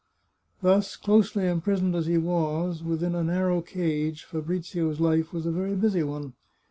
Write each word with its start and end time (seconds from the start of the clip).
Thus, 0.63 0.95
closely 0.97 1.47
imprisoned 1.47 1.95
as 1.95 2.07
he 2.07 2.17
was, 2.17 2.81
within 2.81 3.13
a 3.13 3.23
narrow 3.23 3.61
cage, 3.61 4.23
Fabrizio's 4.23 4.99
life 4.99 5.31
was 5.31 5.45
a 5.45 5.51
very 5.51 5.75
busy 5.75 6.01
one. 6.01 6.33